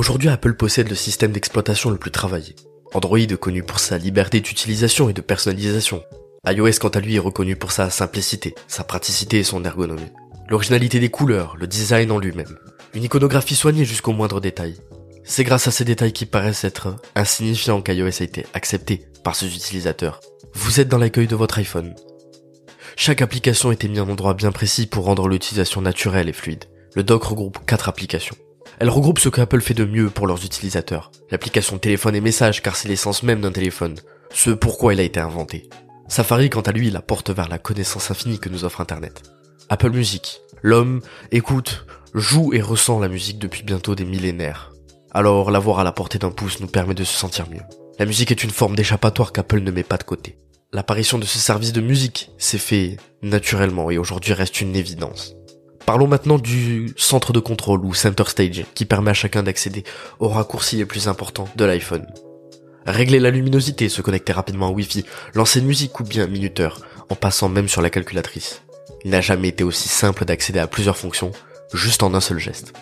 [0.00, 2.56] Aujourd'hui, Apple possède le système d'exploitation le plus travaillé.
[2.94, 6.02] Android est connu pour sa liberté d'utilisation et de personnalisation.
[6.46, 10.10] iOS quant à lui est reconnu pour sa simplicité, sa praticité et son ergonomie.
[10.48, 12.56] L'originalité des couleurs, le design en lui-même.
[12.94, 14.76] Une iconographie soignée jusqu'au moindre détail.
[15.22, 19.54] C'est grâce à ces détails qui paraissent être insignifiants qu'iOS a été accepté par ses
[19.54, 20.22] utilisateurs.
[20.54, 21.94] Vous êtes dans l'accueil de votre iPhone.
[22.96, 26.64] Chaque application était mise en endroit bien précis pour rendre l'utilisation naturelle et fluide.
[26.94, 28.36] Le dock regroupe quatre applications.
[28.78, 31.10] Elle regroupe ce qu'Apple fait de mieux pour leurs utilisateurs.
[31.30, 33.96] L'application téléphone et message car c'est l'essence même d'un téléphone.
[34.32, 35.68] Ce pourquoi il a été inventé.
[36.08, 39.22] Safari quant à lui la porte vers la connaissance infinie que nous offre Internet.
[39.68, 40.40] Apple Music.
[40.62, 44.72] L'homme écoute, joue et ressent la musique depuis bientôt des millénaires.
[45.12, 47.62] Alors l'avoir à la portée d'un pouce nous permet de se sentir mieux.
[47.98, 50.38] La musique est une forme d'échappatoire qu'Apple ne met pas de côté.
[50.72, 55.34] L'apparition de ce service de musique s'est fait naturellement et aujourd'hui reste une évidence.
[55.90, 59.82] Parlons maintenant du centre de contrôle ou center stage qui permet à chacun d'accéder
[60.20, 62.06] aux raccourcis les plus importants de l'iPhone.
[62.86, 67.16] Régler la luminosité, se connecter rapidement à Wi-Fi, lancer une musique ou bien minuteur, en
[67.16, 68.62] passant même sur la calculatrice.
[69.04, 71.32] Il n'a jamais été aussi simple d'accéder à plusieurs fonctions,
[71.74, 72.72] juste en un seul geste.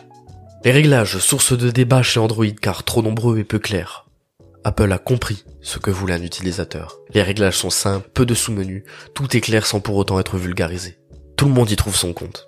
[0.63, 4.05] Les réglages, source de débat chez Android car trop nombreux et peu clairs.
[4.65, 6.99] Apple a compris ce que voulait un utilisateur.
[7.15, 10.99] Les réglages sont simples, peu de sous-menus, tout est clair sans pour autant être vulgarisé.
[11.39, 12.48] Tout le monde y trouve son compte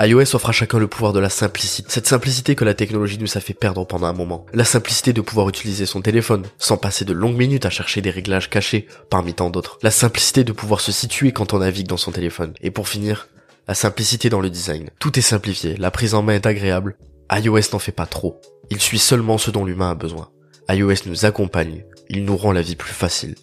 [0.00, 1.88] iOS offre à chacun le pouvoir de la simplicité.
[1.90, 4.46] Cette simplicité que la technologie nous a fait perdre pendant un moment.
[4.52, 8.10] La simplicité de pouvoir utiliser son téléphone, sans passer de longues minutes à chercher des
[8.10, 9.78] réglages cachés parmi tant d'autres.
[9.82, 12.54] La simplicité de pouvoir se situer quand on navigue dans son téléphone.
[12.60, 13.26] Et pour finir,
[13.66, 14.90] la simplicité dans le design.
[15.00, 16.96] Tout est simplifié, la prise en main est agréable.
[17.32, 18.40] iOS n'en fait pas trop.
[18.70, 20.30] Il suit seulement ce dont l'humain a besoin.
[20.70, 23.34] iOS nous accompagne, il nous rend la vie plus facile.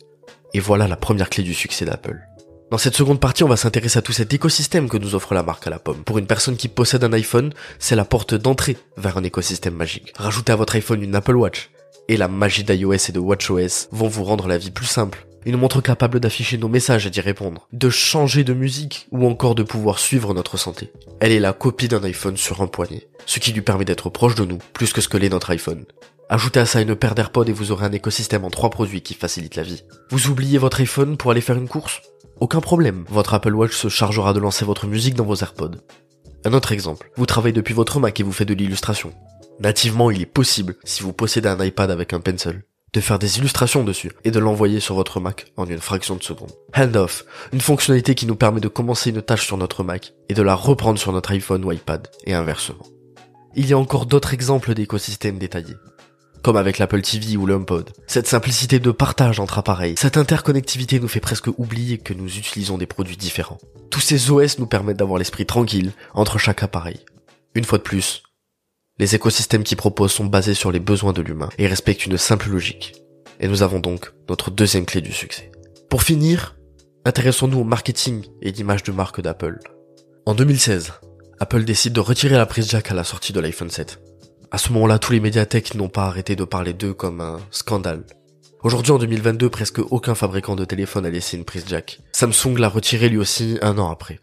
[0.54, 2.22] Et voilà la première clé du succès d'Apple.
[2.72, 5.44] Dans cette seconde partie, on va s'intéresser à tout cet écosystème que nous offre la
[5.44, 6.04] marque à la pomme.
[6.04, 10.12] Pour une personne qui possède un iPhone, c'est la porte d'entrée vers un écosystème magique.
[10.18, 11.70] Rajoutez à votre iPhone une Apple Watch,
[12.08, 15.28] et la magie d'iOS et de WatchOS vont vous rendre la vie plus simple.
[15.46, 19.54] Une montre capable d'afficher nos messages et d'y répondre, de changer de musique ou encore
[19.54, 20.92] de pouvoir suivre notre santé.
[21.20, 24.34] Elle est la copie d'un iPhone sur un poignet, ce qui lui permet d'être proche
[24.34, 25.86] de nous plus que ce que l'est notre iPhone.
[26.30, 29.14] Ajoutez à ça une paire d'AirPods et vous aurez un écosystème en trois produits qui
[29.14, 29.84] facilite la vie.
[30.10, 32.02] Vous oubliez votre iPhone pour aller faire une course?
[32.40, 35.78] Aucun problème, votre Apple Watch se chargera de lancer votre musique dans vos AirPods.
[36.44, 39.14] Un autre exemple, vous travaillez depuis votre Mac et vous faites de l'illustration.
[39.62, 42.64] Nativement, il est possible, si vous possédez un iPad avec un pencil,
[42.94, 46.24] de faire des illustrations dessus et de l'envoyer sur votre Mac en une fraction de
[46.24, 46.52] seconde.
[46.76, 50.42] Handoff, une fonctionnalité qui nous permet de commencer une tâche sur notre Mac et de
[50.42, 52.86] la reprendre sur notre iPhone ou iPad et inversement.
[53.56, 55.78] Il y a encore d'autres exemples d'écosystèmes détaillés
[56.46, 57.90] comme avec l'Apple TV ou le HomePod.
[58.06, 62.78] Cette simplicité de partage entre appareils, cette interconnectivité nous fait presque oublier que nous utilisons
[62.78, 63.58] des produits différents.
[63.90, 67.00] Tous ces OS nous permettent d'avoir l'esprit tranquille entre chaque appareil.
[67.56, 68.22] Une fois de plus,
[69.00, 72.52] les écosystèmes qui proposent sont basés sur les besoins de l'humain et respectent une simple
[72.52, 72.94] logique.
[73.40, 75.52] Et nous avons donc notre deuxième clé du succès.
[75.90, 76.58] Pour finir,
[77.06, 79.58] intéressons-nous au marketing et l'image de marque d'Apple.
[80.28, 80.94] En 2016,
[81.40, 84.05] Apple décide de retirer la prise jack à la sortie de l'iPhone 7.
[84.52, 88.04] À ce moment-là, tous les médiathèques n'ont pas arrêté de parler d'eux comme un scandale.
[88.64, 92.00] Aujourd'hui, en 2022, presque aucun fabricant de téléphone a laissé une prise jack.
[92.14, 94.20] Samsung l'a retiré lui aussi un an après.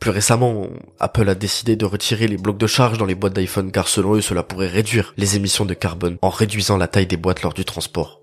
[0.00, 0.68] Plus récemment,
[1.00, 4.14] Apple a décidé de retirer les blocs de charge dans les boîtes d'iPhone car selon
[4.14, 7.54] eux, cela pourrait réduire les émissions de carbone en réduisant la taille des boîtes lors
[7.54, 8.20] du transport.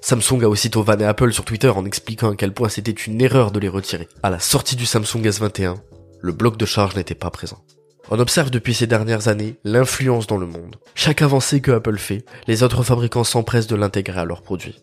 [0.00, 3.50] Samsung a aussitôt vanné Apple sur Twitter en expliquant à quel point c'était une erreur
[3.50, 4.08] de les retirer.
[4.22, 5.76] À la sortie du Samsung S21,
[6.20, 7.64] le bloc de charge n'était pas présent.
[8.10, 10.76] On observe depuis ces dernières années l'influence dans le monde.
[10.94, 14.80] Chaque avancée que Apple fait, les autres fabricants s'empressent de l'intégrer à leurs produits.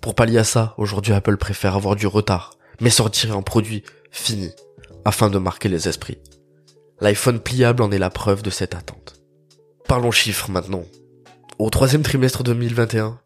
[0.00, 4.50] Pour pallier à ça, aujourd'hui Apple préfère avoir du retard, mais sortir un produit fini,
[5.04, 6.18] afin de marquer les esprits.
[7.00, 9.20] L'iPhone pliable en est la preuve de cette attente.
[9.88, 10.84] Parlons chiffres maintenant.
[11.58, 13.18] Au troisième trimestre 2021,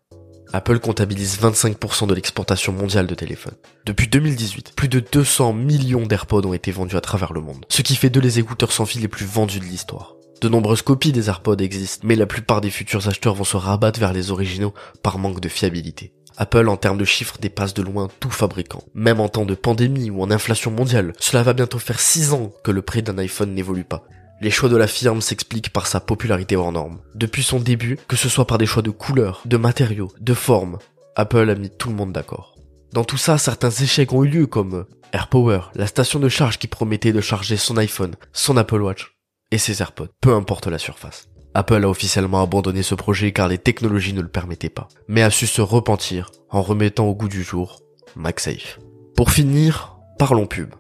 [0.57, 3.57] Apple comptabilise 25% de l'exportation mondiale de téléphones.
[3.85, 7.83] Depuis 2018, plus de 200 millions d'AirPods ont été vendus à travers le monde, ce
[7.83, 10.15] qui fait d'eux les écouteurs sans fil les plus vendus de l'histoire.
[10.41, 14.01] De nombreuses copies des AirPods existent, mais la plupart des futurs acheteurs vont se rabattre
[14.01, 14.73] vers les originaux
[15.03, 16.15] par manque de fiabilité.
[16.39, 18.83] Apple en termes de chiffres dépasse de loin tout fabricant.
[18.95, 22.51] Même en temps de pandémie ou en inflation mondiale, cela va bientôt faire 6 ans
[22.65, 24.05] que le prix d'un iPhone n'évolue pas.
[24.43, 26.99] Les choix de la firme s'expliquent par sa popularité hors norme.
[27.15, 30.79] Depuis son début, que ce soit par des choix de couleurs, de matériaux, de formes,
[31.15, 32.55] Apple a mis tout le monde d'accord.
[32.93, 36.67] Dans tout ça, certains échecs ont eu lieu comme AirPower, la station de charge qui
[36.67, 39.17] promettait de charger son iPhone, son Apple Watch
[39.51, 41.29] et ses AirPods, peu importe la surface.
[41.55, 45.31] Apple a officiellement abandonné ce projet car les technologies ne le permettaient pas, mais a
[45.31, 47.81] su se repentir en remettant au goût du jour
[48.15, 48.79] MagSafe.
[49.17, 50.75] Pour finir, parlons pub.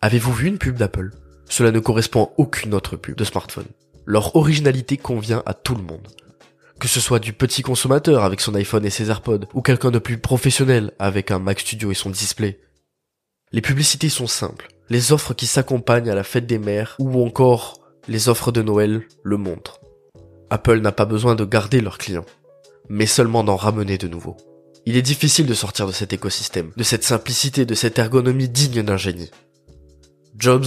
[0.00, 1.12] Avez-vous vu une pub d'Apple?
[1.52, 3.66] Cela ne correspond à aucune autre pub de smartphone.
[4.06, 6.08] Leur originalité convient à tout le monde.
[6.80, 9.98] Que ce soit du petit consommateur avec son iPhone et ses AirPods, ou quelqu'un de
[9.98, 12.58] plus professionnel avec un Mac Studio et son display.
[13.52, 14.68] Les publicités sont simples.
[14.88, 19.02] Les offres qui s'accompagnent à la fête des mères, ou encore les offres de Noël,
[19.22, 19.80] le montrent.
[20.48, 22.26] Apple n'a pas besoin de garder leurs clients,
[22.88, 24.38] mais seulement d'en ramener de nouveaux.
[24.86, 28.82] Il est difficile de sortir de cet écosystème, de cette simplicité, de cette ergonomie digne
[28.82, 29.30] d'un génie.
[30.38, 30.64] Jobs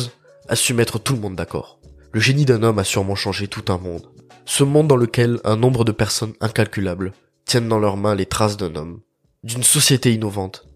[0.48, 1.80] a su mettre tout le monde d'accord.
[2.12, 4.10] Le génie d'un homme a sûrement changé tout un monde.
[4.46, 7.14] Ce monde dans lequel un nombre de personnes incalculables
[7.46, 9.02] tiennent dans leurs mains les traces d'un homme,
[9.44, 10.68] d'une société innovante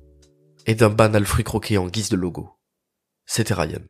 [0.65, 2.49] et d'un banal fruit croqué en guise de logo.
[3.25, 3.81] C'était Ryan.